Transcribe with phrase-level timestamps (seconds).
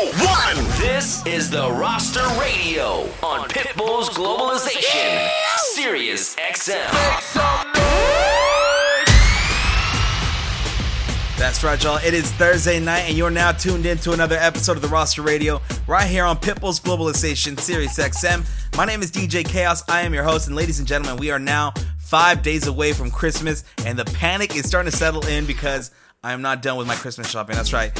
[0.00, 0.56] one.
[0.78, 5.28] This is the Roster Radio on Pitbull's Globalization,
[5.74, 6.90] Sirius XM.
[11.36, 11.98] That's right, y'all.
[11.98, 15.20] It is Thursday night, and you're now tuned in to another episode of the Roster
[15.20, 18.46] Radio right here on Pitbull's Globalization, Sirius XM.
[18.78, 19.82] My name is DJ Chaos.
[19.86, 23.10] I am your host, and ladies and gentlemen, we are now five days away from
[23.10, 25.90] Christmas, and the panic is starting to settle in because
[26.24, 27.56] I am not done with my Christmas shopping.
[27.56, 27.92] That's right.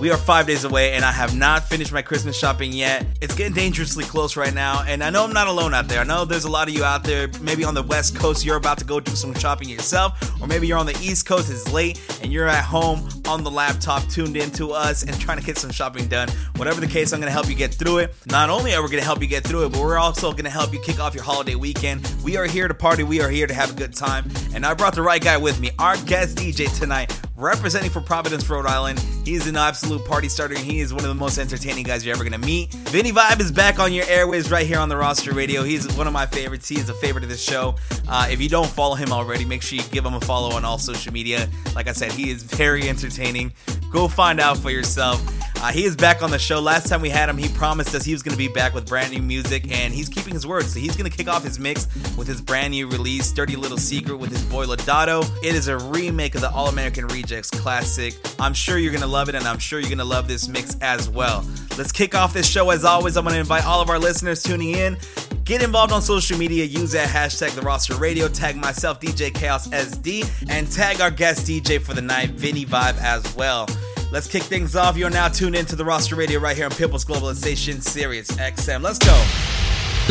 [0.00, 3.06] We are five days away, and I have not finished my Christmas shopping yet.
[3.20, 6.00] It's getting dangerously close right now, and I know I'm not alone out there.
[6.00, 8.56] I know there's a lot of you out there, maybe on the West Coast, you're
[8.56, 11.72] about to go do some shopping yourself, or maybe you're on the East Coast, it's
[11.72, 15.44] late, and you're at home on the laptop, tuned in to us, and trying to
[15.44, 16.28] get some shopping done.
[16.56, 18.14] Whatever the case, I'm gonna help you get through it.
[18.26, 20.72] Not only are we gonna help you get through it, but we're also gonna help
[20.72, 22.06] you kick off your holiday weekend.
[22.24, 24.74] We are here to party, we are here to have a good time, and I
[24.74, 28.98] brought the right guy with me, our guest DJ tonight representing for Providence, Rhode Island.
[29.24, 32.24] He's an absolute party starter, he is one of the most entertaining guys you're ever
[32.24, 32.72] gonna meet.
[32.72, 35.62] Vinny Vibe is back on your airways right here on the roster radio.
[35.62, 36.68] He's one of my favorites.
[36.68, 37.74] He is a favorite of the show.
[38.08, 40.64] Uh, if you don't follow him already, make sure you give him a follow on
[40.64, 41.48] all social media.
[41.74, 43.52] Like I said, he is very entertaining.
[43.90, 45.22] Go find out for yourself.
[45.64, 46.60] Uh, he is back on the show.
[46.60, 48.86] Last time we had him, he promised us he was going to be back with
[48.86, 50.64] brand new music, and he's keeping his word.
[50.66, 53.78] So he's going to kick off his mix with his brand new release, Dirty Little
[53.78, 55.24] Secret, with his boy Lodato.
[55.42, 58.14] It is a remake of the All American Rejects classic.
[58.38, 60.46] I'm sure you're going to love it, and I'm sure you're going to love this
[60.46, 61.42] mix as well.
[61.78, 62.68] Let's kick off this show.
[62.68, 64.98] As always, I'm going to invite all of our listeners tuning in.
[65.44, 66.66] Get involved on social media.
[66.66, 68.28] Use that hashtag the roster radio.
[68.28, 72.98] Tag myself, DJ Chaos SD, and tag our guest DJ for the night, Vinny Vibe,
[73.00, 73.66] as well.
[74.12, 74.98] Let's kick things off.
[74.98, 78.82] You're now tuned into the roster radio right here on Pitbull's Globalization Sirius XM.
[78.82, 79.14] Let's go.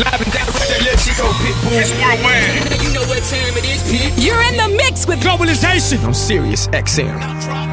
[0.02, 2.82] Live and direct, let you go, Pitbull.
[2.82, 3.22] You know what
[5.16, 7.63] Globalization on Sirius XM.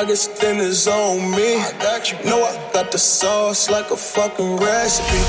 [0.00, 1.56] August then it's on me.
[1.56, 2.18] I got you.
[2.24, 5.22] Know I got the sauce like a fucking recipe.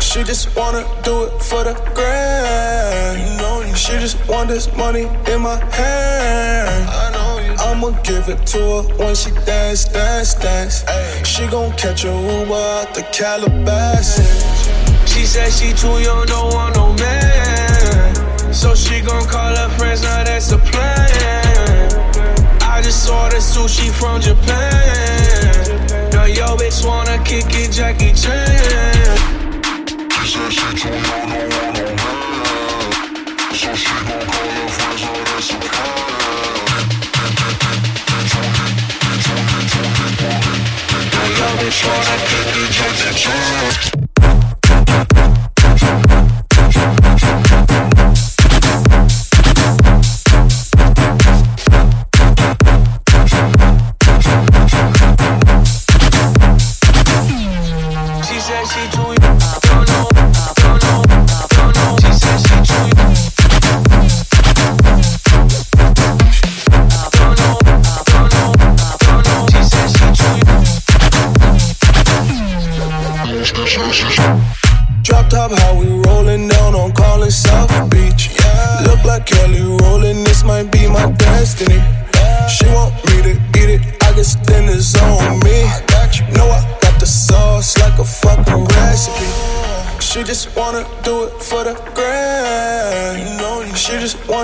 [0.00, 3.18] She just wanna do it for the grand.
[3.20, 6.88] You know, she just want this money in my hand.
[6.88, 7.52] I know you.
[7.58, 10.84] I'ma give it to her when she dance, dance, dance.
[10.86, 11.22] Ay.
[11.22, 14.68] She gon' catch a Uber out the Calabasas.
[15.06, 18.52] She said she too young, don't want no man.
[18.52, 21.47] So she gon' call her friends, now that's the plan.
[22.88, 26.08] Just ordered sushi from Japan.
[26.10, 29.18] Now yo bitch wanna kick it, Jackie Chan.
[30.10, 32.48] She said she too young, don't want no man.
[33.52, 35.56] So she gon' call her friends, oh, now that's a.
[41.12, 43.97] Now yo bitch wanna kick it, Jackie Chan.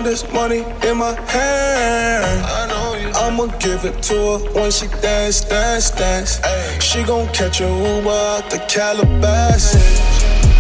[0.03, 2.43] This money in my hand.
[2.45, 3.09] I know you.
[3.15, 6.41] I'ma give it to her when she dance, dance, dance.
[6.43, 6.79] Ay.
[6.81, 9.75] She gon' catch a Uber out the Calabasas.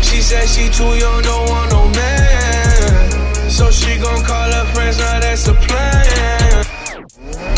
[0.02, 3.50] She said she too young, don't want no man.
[3.50, 6.64] So she gon' call her friends, now that's the plan.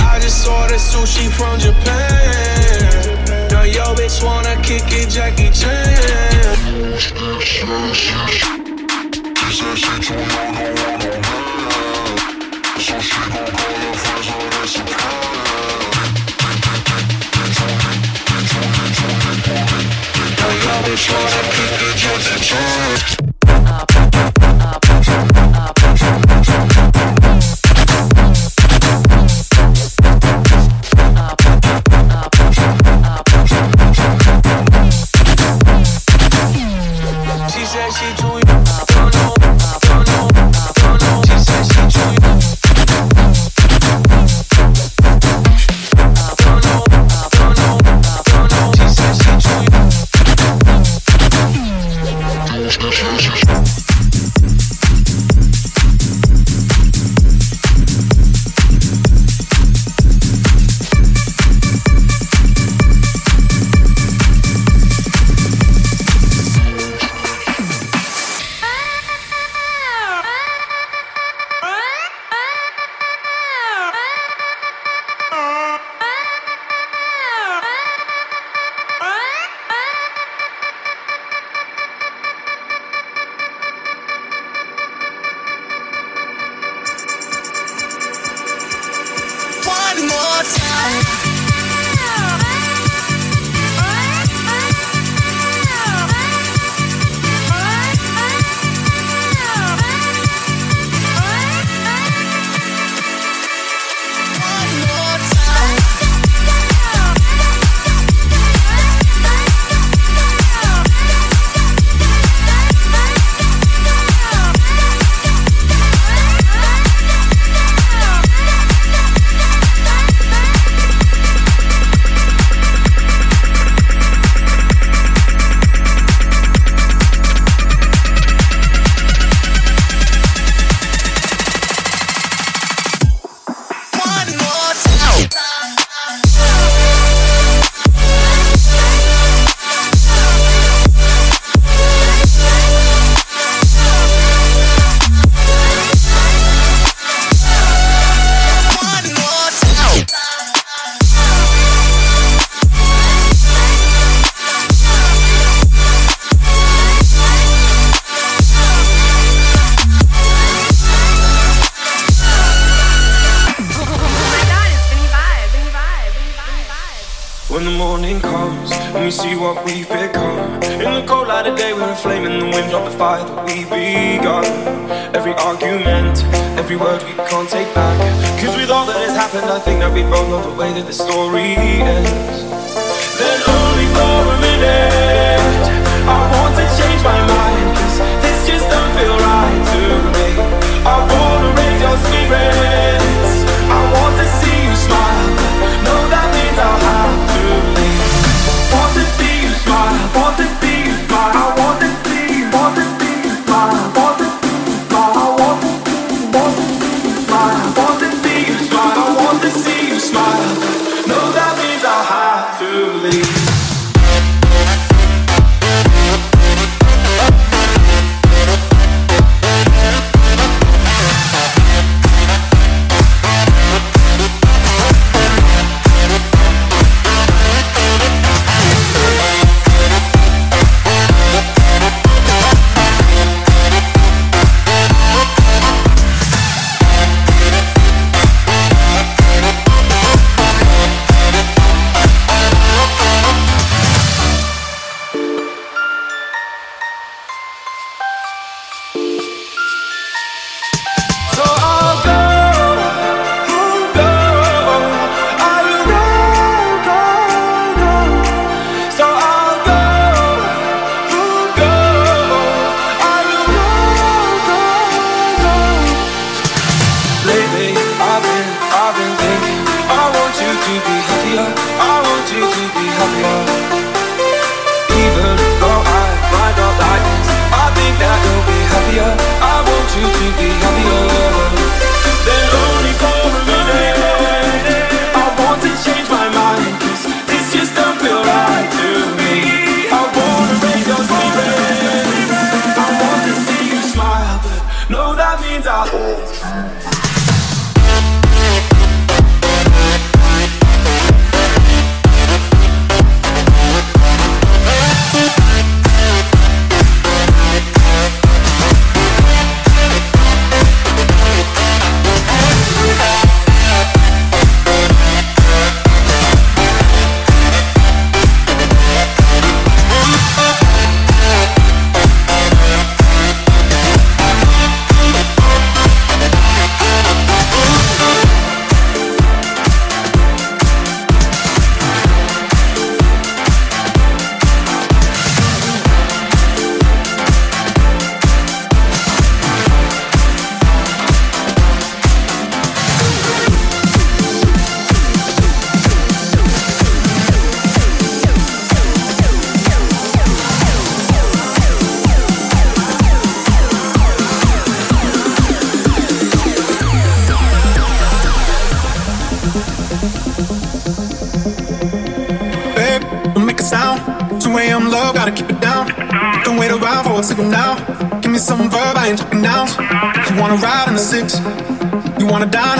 [0.00, 3.50] I just ordered sushi from Japan.
[3.50, 6.96] Now yo bitch wanna kick it, Jackie Chan.
[9.46, 10.95] She said she too young, don't want
[14.66, 14.96] friends,
[18.54, 19.38] oh that's a plan
[20.38, 21.06] Now y'all bitch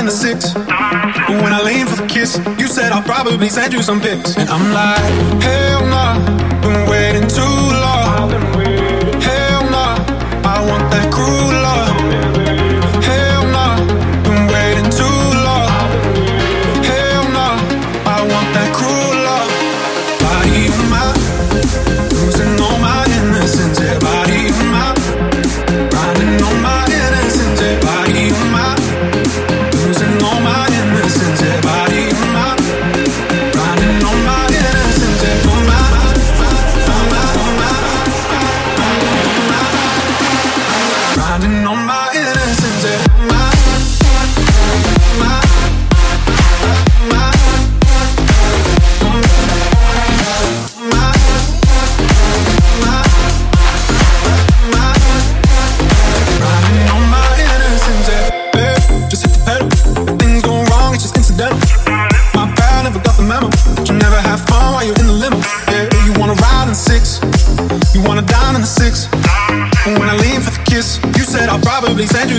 [0.07, 0.53] to six.
[0.55, 4.37] But when I leaned for the kiss, you said I'll probably send you some pics.
[4.37, 6.19] And I'm like, hell nah,
[6.61, 8.31] been waiting too long.
[9.21, 9.97] Hell nah,
[10.47, 11.95] I want that cruel love.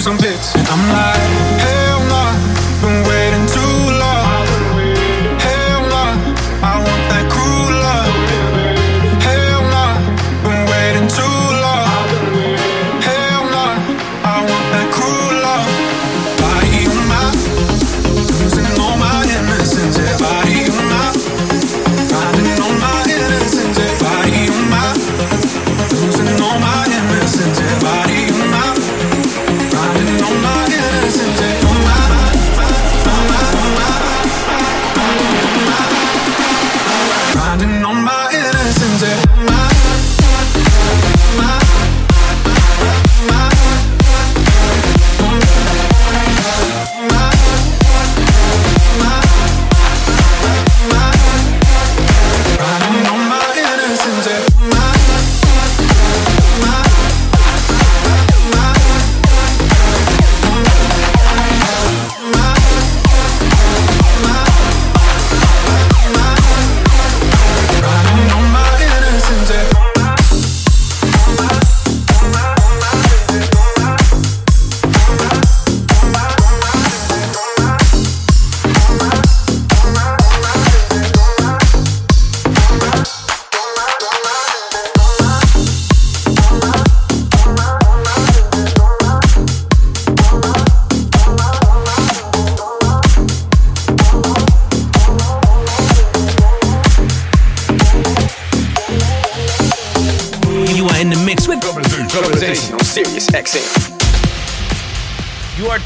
[0.08, 0.56] some.
[0.56, 1.87] And I'm like, hey.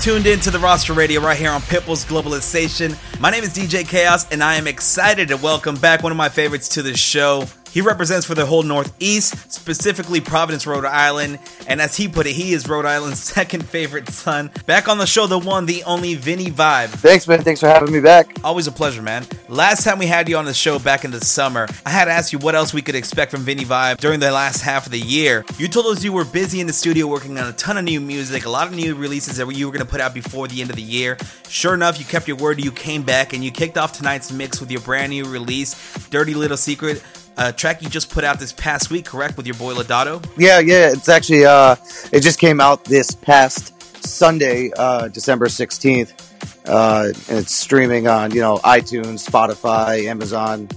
[0.01, 2.97] Tuned in to the roster radio right here on Pitbull's Globalization.
[3.19, 6.27] My name is DJ Chaos, and I am excited to welcome back one of my
[6.27, 7.45] favorites to the show.
[7.71, 12.33] He represents for the whole Northeast, specifically Providence, Rhode Island, and as he put it,
[12.33, 14.51] he is Rhode Island's second favorite son.
[14.65, 16.89] Back on the show, the one, the only Vinny Vibe.
[16.89, 17.41] Thanks, man.
[17.43, 18.37] Thanks for having me back.
[18.43, 19.25] Always a pleasure, man.
[19.47, 22.11] Last time we had you on the show back in the summer, I had to
[22.11, 24.91] ask you what else we could expect from Vinny Vibe during the last half of
[24.91, 25.45] the year.
[25.57, 28.01] You told us you were busy in the studio working on a ton of new
[28.01, 30.59] music, a lot of new releases that you were going to put out before the
[30.59, 31.17] end of the year.
[31.47, 34.59] Sure enough, you kept your word, you came back, and you kicked off tonight's mix
[34.59, 35.75] with your brand new release,
[36.09, 37.01] Dirty Little Secret
[37.37, 40.25] a track you just put out this past week, correct, with your boy Lodato?
[40.37, 40.91] Yeah, yeah.
[40.91, 41.75] It's actually uh,
[42.11, 46.13] it just came out this past Sunday, uh, December sixteenth,
[46.67, 50.67] uh, and it's streaming on you know iTunes, Spotify, Amazon.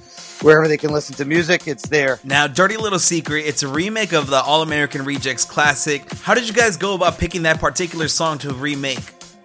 [0.43, 2.21] Wherever they can listen to music, it's there.
[2.23, 6.12] Now, Dirty Little Secret, it's a remake of the All American Rejects classic.
[6.21, 9.01] How did you guys go about picking that particular song to remake?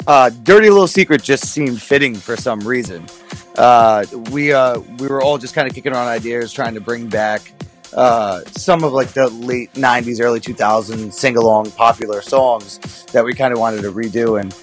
[0.10, 3.06] Uh, Dirty Little Secret just seemed fitting for some reason
[3.60, 7.08] uh, we uh, we were all just kind of kicking around ideas, trying to bring
[7.08, 7.54] back
[7.94, 12.80] uh, some of like the late '90s, early 2000s sing along popular songs
[13.12, 14.40] that we kind of wanted to redo.
[14.40, 14.56] And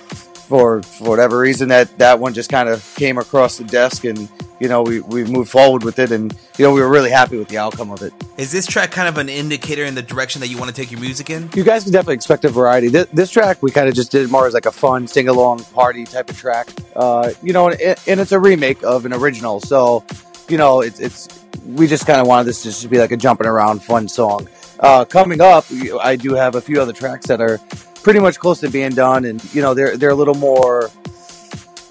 [0.46, 4.28] for for whatever reason, that that one just kind of came across the desk, and
[4.60, 7.36] you know we we moved forward with it, and you know we were really happy
[7.36, 8.12] with the outcome of it.
[8.36, 10.90] Is this track kind of an indicator in the direction that you want to take
[10.90, 11.50] your music in?
[11.54, 12.88] You guys can definitely expect a variety.
[12.88, 15.64] This, this track we kind of just did more as like a fun sing along
[15.64, 19.60] party type of track, uh, you know, and, and it's a remake of an original,
[19.60, 20.04] so
[20.48, 21.28] you know it's it's
[21.66, 24.48] we just kind of wanted this to just be like a jumping around fun song.
[24.78, 25.64] Uh, coming up,
[26.00, 27.58] I do have a few other tracks that are
[28.06, 30.90] pretty much close to being done, and you know they're they're a little more,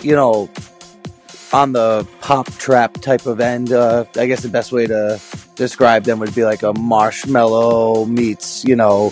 [0.01, 0.49] you know,
[1.51, 3.73] on the pop trap type of end.
[3.73, 5.19] Uh, I guess the best way to
[5.55, 9.09] describe them would be like a Marshmello meets you know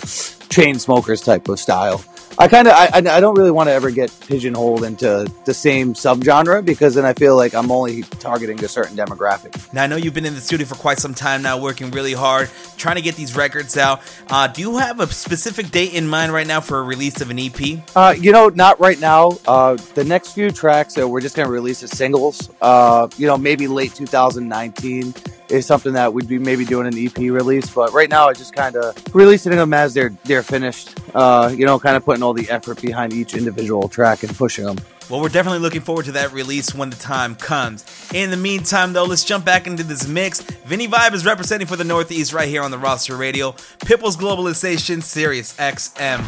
[0.48, 2.02] Chainsmokers type of style.
[2.36, 5.94] I kind of I, I don't really want to ever get pigeonholed into the same
[5.94, 9.72] subgenre because then I feel like I'm only targeting a certain demographic.
[9.72, 12.12] Now I know you've been in the studio for quite some time now, working really
[12.12, 14.00] hard, trying to get these records out.
[14.28, 17.30] Uh, do you have a specific date in mind right now for a release of
[17.30, 17.54] an EP?
[17.94, 19.38] Uh, you know, not right now.
[19.46, 22.50] Uh, the next few tracks that we're just going to release as singles.
[22.60, 25.14] Uh, you know, maybe late 2019
[25.48, 27.72] is something that we'd be maybe doing an EP release.
[27.72, 30.98] But right now, I just kind of releasing them as they're they're finished.
[31.14, 34.64] Uh, you know, kind of putting all the effort behind each individual track and pushing
[34.64, 34.78] them.
[35.10, 37.84] Well, we're definitely looking forward to that release when the time comes.
[38.14, 40.40] In the meantime, though, let's jump back into this mix.
[40.40, 43.52] Vinny Vibe is representing for the Northeast right here on the roster radio.
[43.80, 46.24] Pitbull's Globalization, Sirius XM.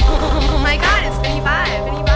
[0.00, 1.84] Oh my god, it's Vinny Vibe.
[1.84, 2.07] Vinny Vibe.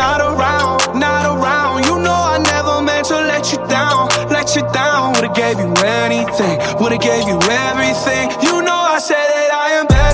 [0.00, 1.84] Not around, not around.
[1.84, 5.12] You know I never meant to let you down, let you down.
[5.12, 5.70] Would've gave you
[6.04, 8.24] anything, would've gave you everything.
[8.40, 10.09] You know I said that I am better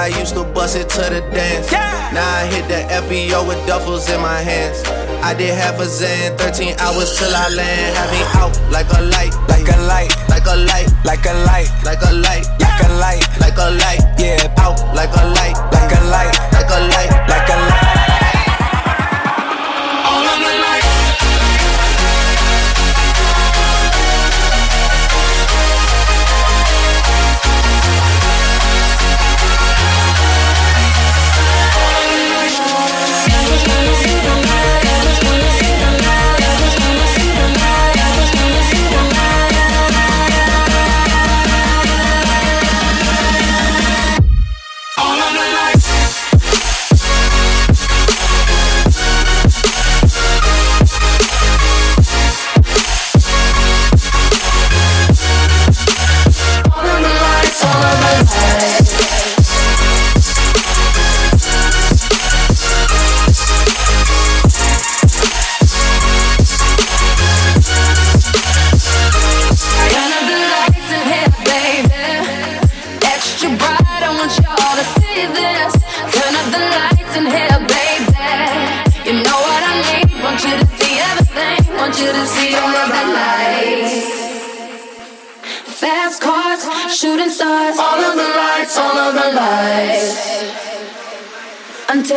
[0.00, 1.70] I used to bust it to the dance.
[1.70, 4.80] Now I hit the FBO with duffels in my hands.
[5.20, 7.96] I did half a Xan, 13 hours till I land.
[8.00, 11.68] Have me out like a light, like a light, like a light, like a light,
[11.84, 14.00] like a light, like a light, like a light.
[14.16, 17.79] Yeah, out like a light, like a light, like a light, like a light.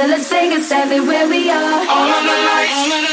[0.03, 1.55] Until it's Vegas everywhere we are.
[1.55, 2.75] All of the lights.
[2.75, 3.12] All of the lights.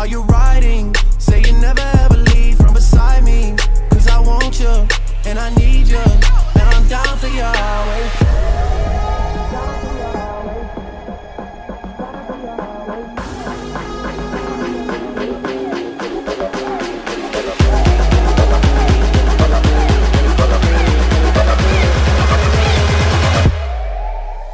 [0.00, 0.94] Are you riding?
[1.18, 3.54] Say you never ever leave from beside me.
[3.90, 4.88] Cause I want you,
[5.26, 8.10] and I need you, and I'm down for you always.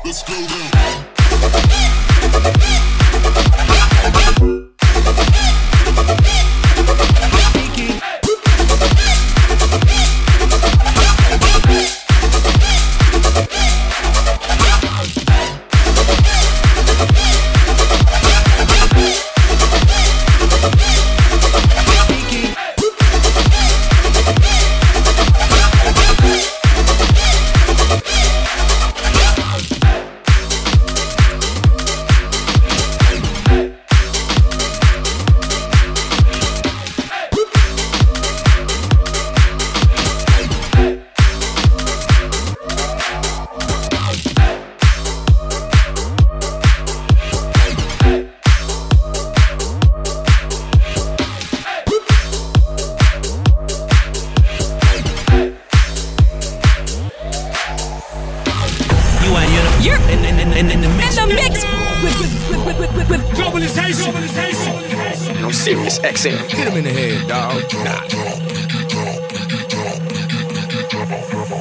[0.05, 0.76] Let's go down.
[62.95, 64.13] With, with, globalization.
[64.13, 65.45] globalization.
[65.45, 66.37] I'm Sirius, XM.
[66.51, 67.63] Hit him in the head, dog.
[67.85, 68.01] Nah.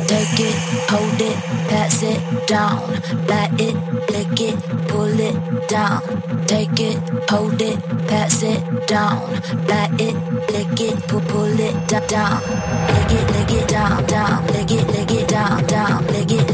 [0.08, 0.56] Take it,
[0.90, 1.38] hold it,
[1.70, 2.82] pass it down.
[3.28, 3.76] Light it,
[4.12, 4.58] lick it,
[4.88, 6.02] pull it down.
[6.48, 6.98] Take it,
[7.30, 9.22] hold it, pass it down.
[9.68, 10.16] Light it,
[10.52, 12.42] lick it, pull, pull it da- down.
[12.42, 14.48] Lick it, lick it down, down.
[14.48, 16.06] Lick it, lick it down, down.
[16.08, 16.48] Lick it,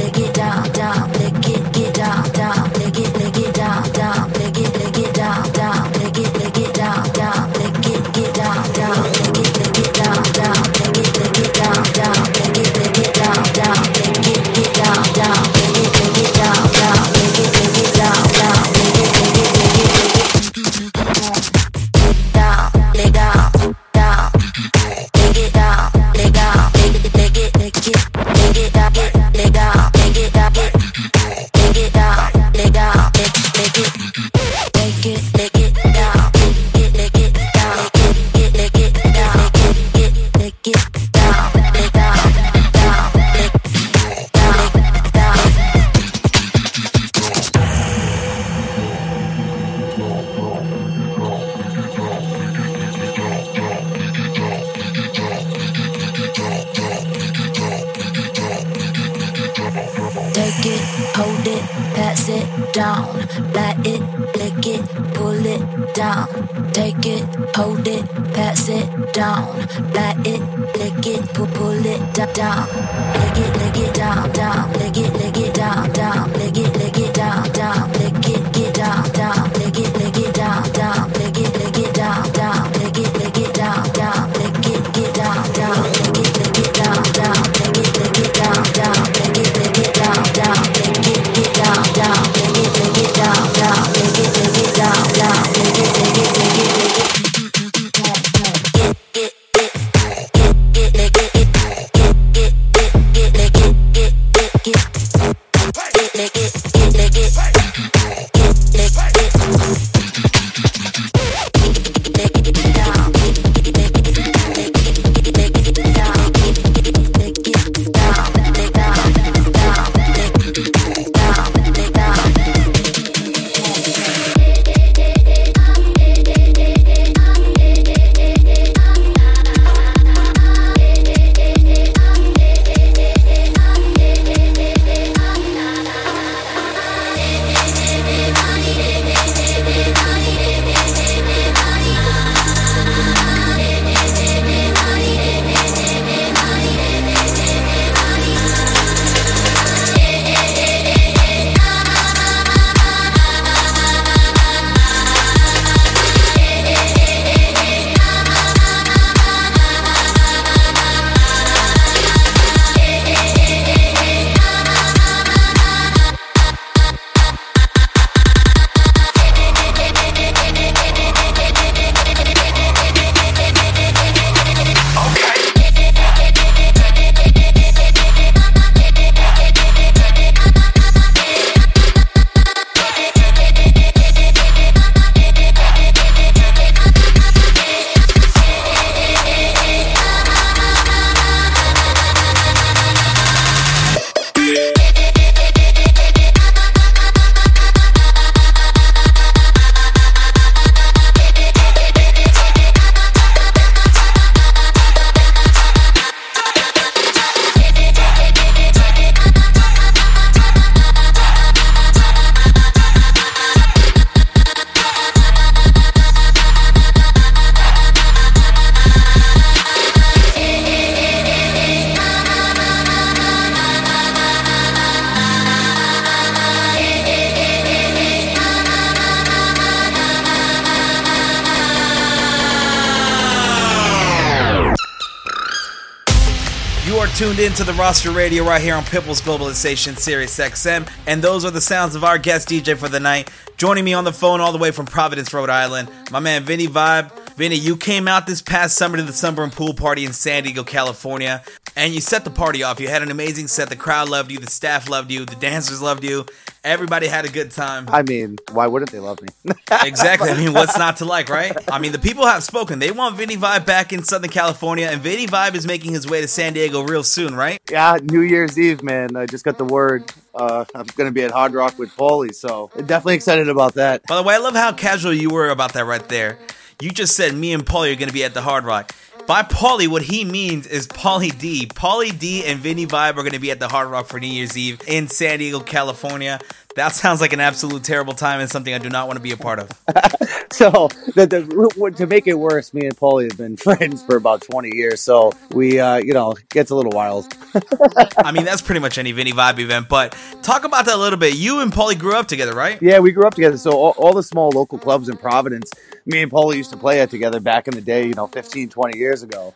[237.21, 241.45] tuned in to the roster radio right here on Pitbull's Globalization Sirius XM, and those
[241.45, 243.29] are the sounds of our guest DJ for the night.
[243.57, 246.65] Joining me on the phone all the way from Providence, Rhode Island, my man Vinny
[246.65, 247.11] Vibe.
[247.35, 250.63] Vinny, you came out this past summer to the Sunburn Pool Party in San Diego,
[250.63, 251.43] California,
[251.75, 252.79] and you set the party off.
[252.79, 253.69] You had an amazing set.
[253.69, 256.25] The crowd loved you, the staff loved you, the dancers loved you.
[256.63, 257.85] Everybody had a good time.
[257.89, 259.29] I mean, why wouldn't they love me?
[259.83, 260.29] exactly.
[260.29, 261.55] I mean, what's not to like, right?
[261.71, 262.79] I mean, the people have spoken.
[262.79, 266.21] They want Vinny Vibe back in Southern California, and Vinny Vibe is making his way
[266.21, 267.59] to San Diego real soon, right?
[267.69, 269.15] Yeah, New Year's Eve, man.
[269.15, 270.11] I just got the word.
[270.35, 274.03] Uh, I'm going to be at Hard Rock with Paulie, so definitely excited about that.
[274.07, 276.37] By the way, I love how casual you were about that right there.
[276.81, 278.91] You just said me and Paulie are going to be at the Hard Rock.
[279.27, 281.65] By Paulie, what he means is Paulie D.
[281.67, 284.27] Paulie D and Vinny Vibe are going to be at the Hard Rock for New
[284.27, 286.39] Year's Eve in San Diego, California.
[286.75, 289.31] That sounds like an absolute terrible time and something I do not want to be
[289.31, 289.69] a part of.
[290.51, 294.41] So the, the, to make it worse, me and Paulie have been friends for about
[294.41, 294.99] 20 years.
[295.01, 297.33] So we, uh, you know, gets a little wild.
[298.17, 299.87] I mean, that's pretty much any Vinny Vibe event.
[299.87, 301.35] But talk about that a little bit.
[301.35, 302.79] You and Paulie grew up together, right?
[302.81, 303.57] Yeah, we grew up together.
[303.57, 305.71] So all, all the small local clubs in Providence,
[306.05, 308.69] me and Paulie used to play it together back in the day, you know, 15,
[308.69, 309.53] 20 years ago.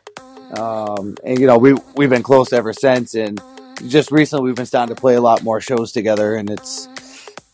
[0.58, 3.16] Um, and, you know, we, we've been close ever since.
[3.16, 3.42] And
[3.88, 6.36] just recently we've been starting to play a lot more shows together.
[6.36, 6.88] And it's,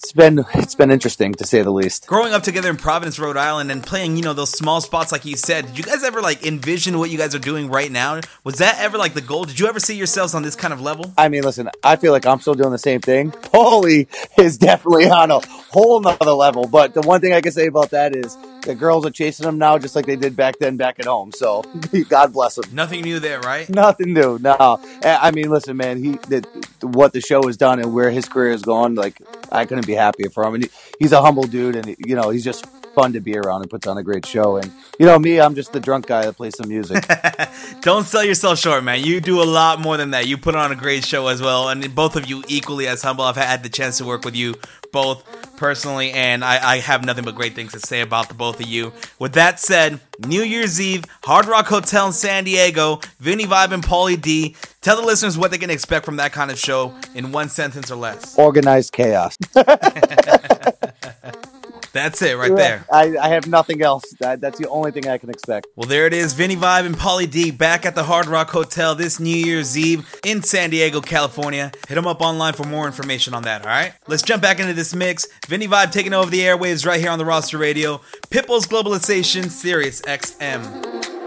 [0.03, 2.07] it's been it's been interesting to say the least.
[2.07, 5.25] Growing up together in Providence, Rhode Island, and playing, you know, those small spots like
[5.25, 8.19] you said, did you guys ever like envision what you guys are doing right now?
[8.43, 9.45] Was that ever like the goal?
[9.45, 11.13] Did you ever see yourselves on this kind of level?
[11.19, 13.31] I mean, listen, I feel like I'm still doing the same thing.
[13.53, 14.07] Paulie
[14.39, 16.67] is definitely on a whole nother level.
[16.67, 19.57] But the one thing I can say about that is the girls are chasing him
[19.57, 21.31] now, just like they did back then, back at home.
[21.31, 21.63] So
[22.09, 22.63] God bless him.
[22.73, 23.69] Nothing new there, right?
[23.69, 24.39] Nothing new.
[24.39, 26.03] No, I mean, listen, man.
[26.03, 26.45] He the,
[26.81, 28.95] what the show has done and where his career has gone.
[28.95, 29.21] Like
[29.51, 30.55] I couldn't be happier for him.
[30.55, 30.69] And he,
[30.99, 33.87] he's a humble dude, and you know he's just fun to be around and puts
[33.87, 34.57] on a great show.
[34.57, 37.05] And you know me, I'm just the drunk guy that plays some music.
[37.81, 39.03] Don't sell yourself short, man.
[39.03, 40.27] You do a lot more than that.
[40.27, 43.23] You put on a great show as well, and both of you equally as humble.
[43.25, 44.55] I've had the chance to work with you
[44.91, 48.59] both personally, and I, I have nothing but great things to say about the both
[48.59, 48.93] of you.
[49.19, 53.83] With that said, New Year's Eve, Hard Rock Hotel in San Diego, Vinny Vibe and
[53.83, 54.55] Paulie D.
[54.81, 57.91] Tell the listeners what they can expect from that kind of show in one sentence
[57.91, 58.37] or less.
[58.37, 59.37] Organized chaos.
[61.93, 62.85] That's it right there.
[62.91, 64.05] I, I have nothing else.
[64.19, 65.67] That, that's the only thing I can expect.
[65.75, 66.33] Well, there it is.
[66.33, 70.07] Vinny Vibe and Paulie D back at the Hard Rock Hotel this New Year's Eve
[70.23, 71.71] in San Diego, California.
[71.87, 73.93] Hit them up online for more information on that, all right?
[74.07, 75.27] Let's jump back into this mix.
[75.47, 77.97] Vinny Vibe taking over the airwaves right here on the roster radio.
[78.29, 81.20] Pitbull's Globalization, Sirius XM.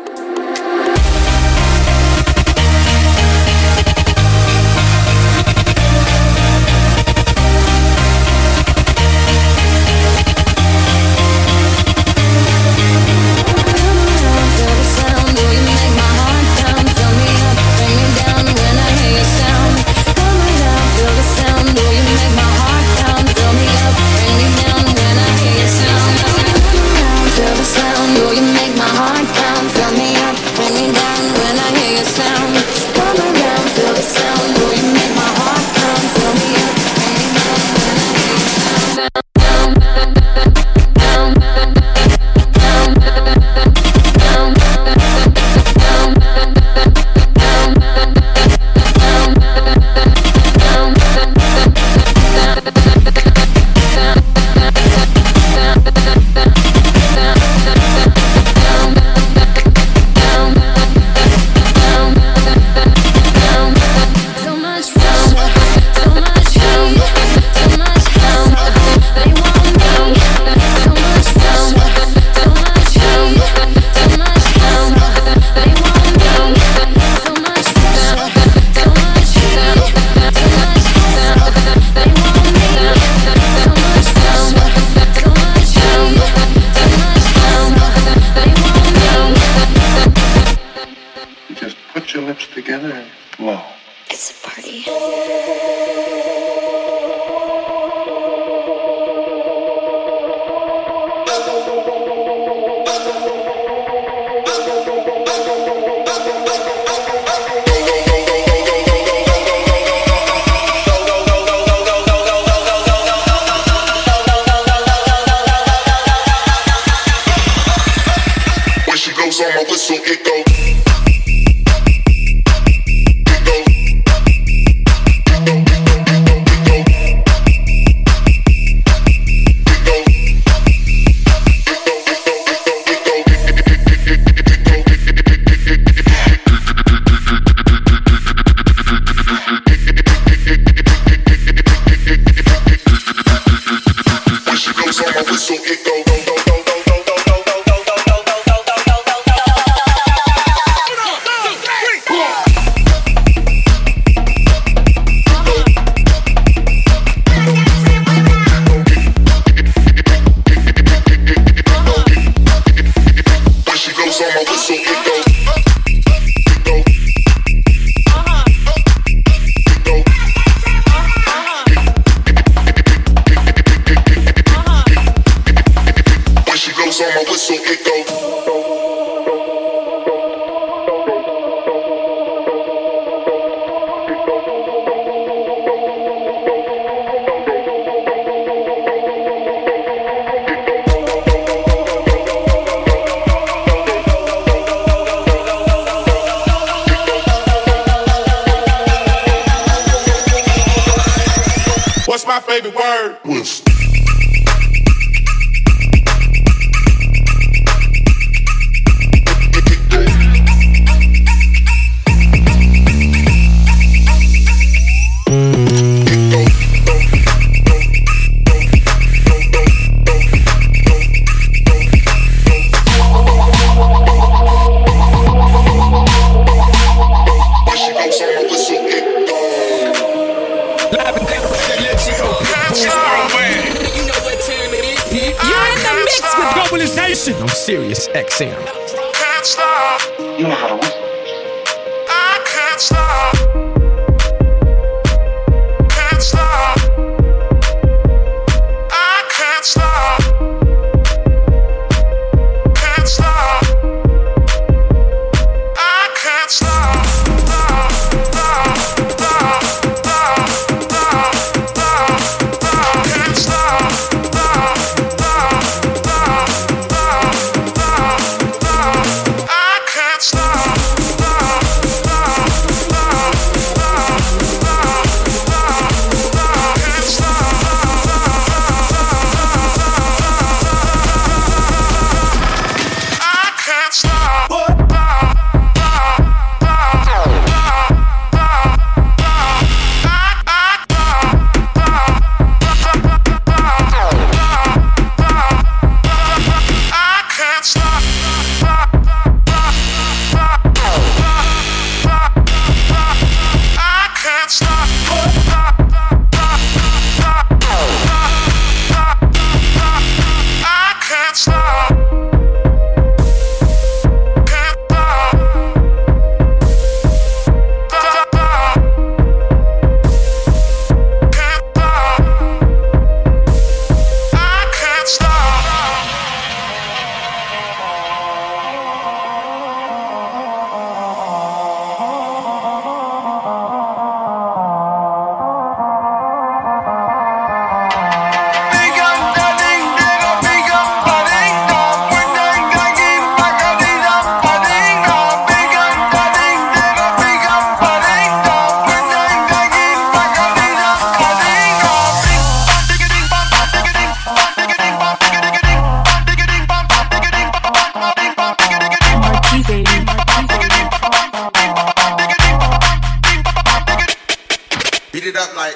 [365.14, 365.74] Beat it up like.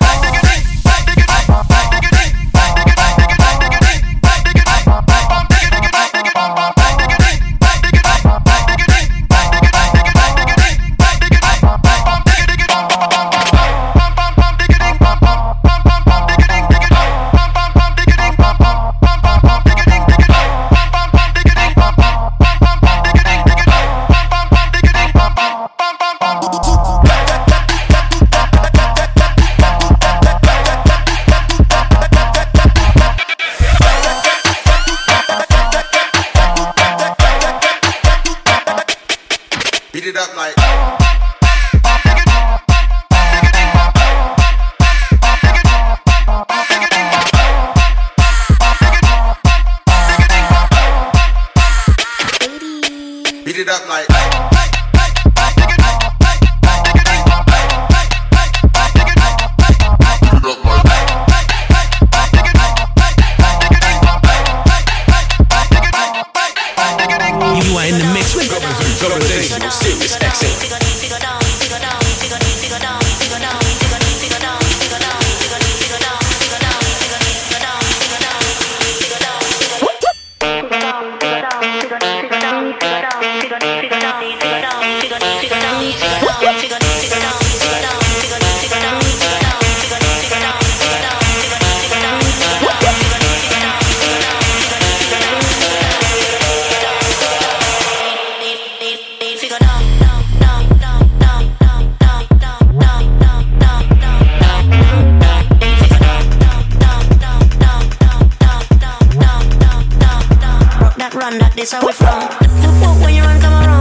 [113.00, 113.77] When you run come around,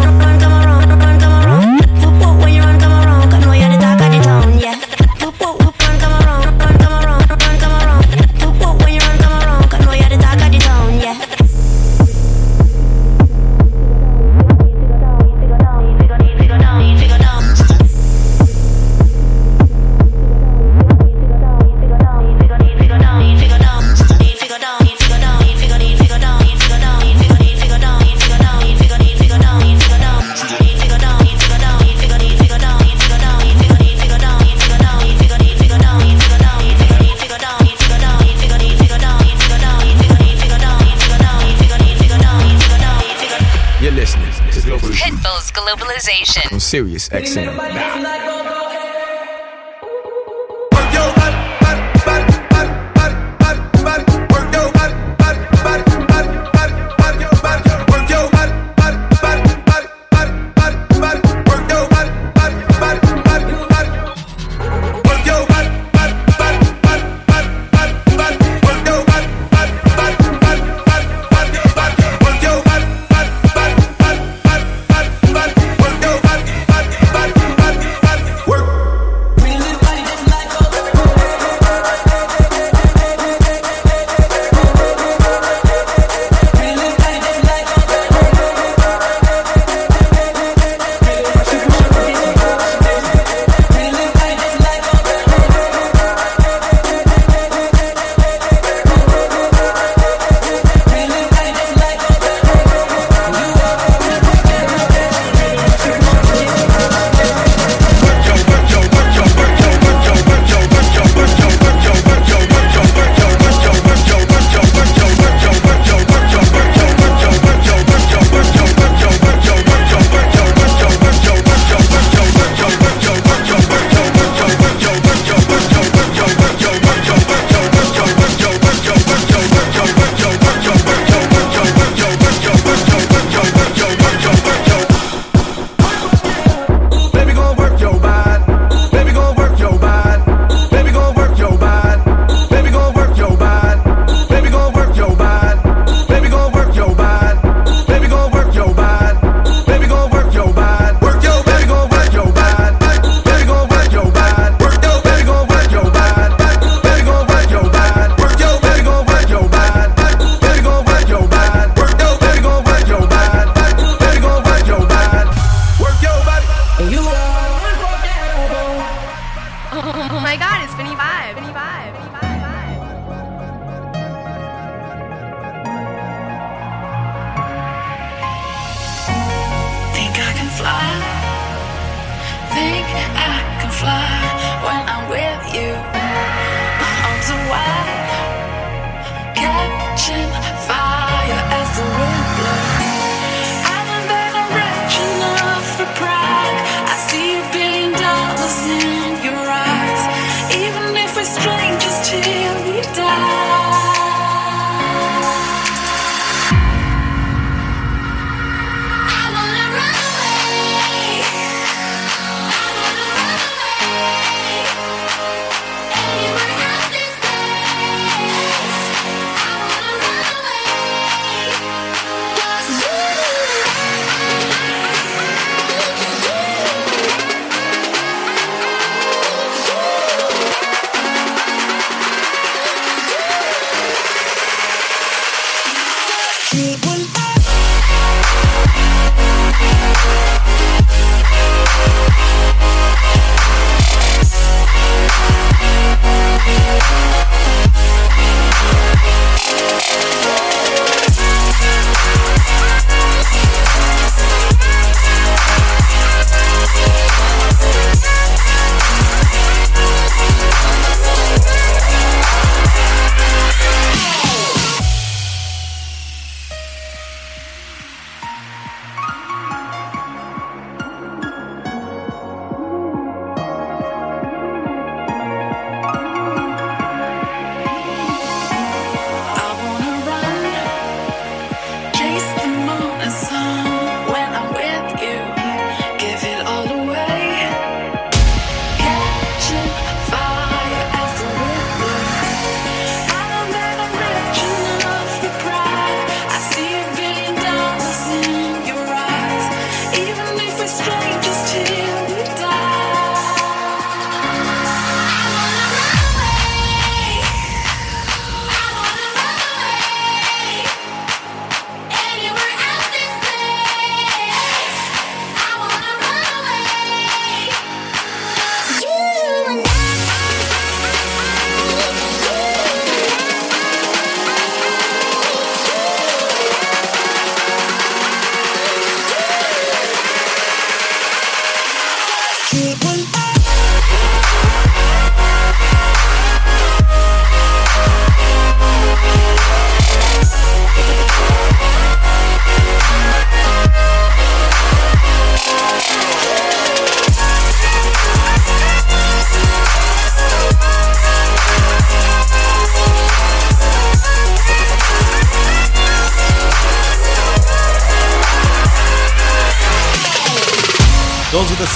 [46.67, 48.26] Sirius XM.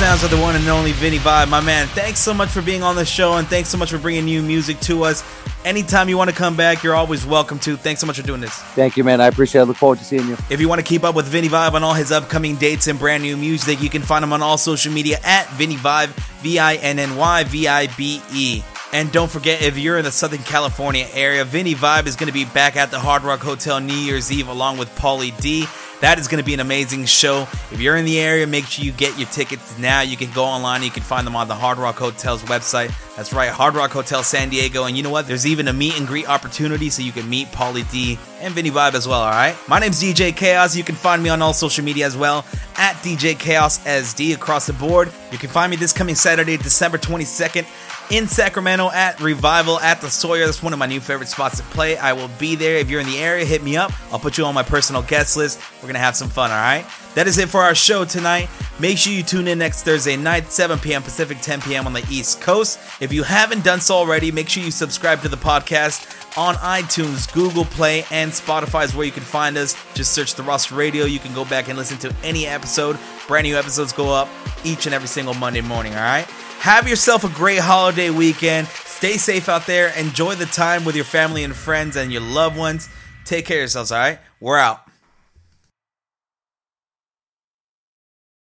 [0.02, 1.48] Sounds of the one and only Vinny Vibe.
[1.48, 4.00] My man, thanks so much for being on the show and thanks so much for
[4.00, 5.24] bringing new music to us.
[5.64, 7.78] Anytime you want to come back, you're always welcome to.
[7.78, 8.52] Thanks so much for doing this.
[8.74, 9.22] Thank you, man.
[9.22, 9.66] I appreciate it.
[9.66, 10.38] I look forward to seeing you.
[10.50, 12.98] If you want to keep up with Vinny Vibe on all his upcoming dates and
[12.98, 16.08] brand new music, you can find him on all social media at Vinny Vibe,
[16.42, 18.64] V I N N Y V I B E.
[18.94, 22.34] And don't forget, if you're in the Southern California area, Vinny Vibe is going to
[22.34, 25.68] be back at the Hard Rock Hotel New Year's Eve along with Paulie D.
[26.02, 27.44] That is going to be an amazing show.
[27.72, 30.02] If you're in the area, make sure you get your tickets now.
[30.02, 30.82] You can go online.
[30.82, 32.92] You can find them on the Hard Rock Hotel's website.
[33.16, 34.86] That's right, Hard Rock Hotel San Diego.
[34.86, 35.28] And you know what?
[35.28, 38.72] There's even a meet and greet opportunity so you can meet Paulie D and Vinny
[38.72, 39.56] Vibe as well, all right?
[39.68, 40.76] My name's DJ Chaos.
[40.76, 42.46] You can find me on all social media as well
[42.78, 45.12] at DJ Chaos SD across the board.
[45.32, 47.68] You can find me this coming Saturday, December 22nd
[48.12, 50.46] in Sacramento at Revival at the Sawyer.
[50.46, 51.98] That's one of my new favorite spots to play.
[51.98, 52.78] I will be there.
[52.78, 53.92] If you're in the area, hit me up.
[54.12, 55.62] I'll put you on my personal guest list.
[55.82, 56.86] We're going to have some fun, all right?
[57.16, 58.50] That is it for our show tonight.
[58.80, 61.04] Make sure you tune in next Thursday night, 7 p.m.
[61.04, 61.86] Pacific, 10 p.m.
[61.86, 62.80] on the East Coast.
[63.02, 67.32] If you haven't done so already, make sure you subscribe to the podcast on iTunes,
[67.34, 69.76] Google Play, and Spotify is where you can find us.
[69.94, 71.04] Just search The Roster Radio.
[71.06, 72.98] You can go back and listen to any episode.
[73.28, 74.30] Brand new episodes go up
[74.64, 76.26] each and every single Monday morning, all right?
[76.60, 78.68] Have yourself a great holiday weekend.
[78.68, 79.90] Stay safe out there.
[79.98, 82.88] Enjoy the time with your family and friends and your loved ones.
[83.26, 84.20] Take care of yourselves, all right?
[84.40, 84.91] We're out.